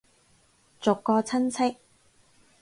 [0.79, 1.75] 逐個親戚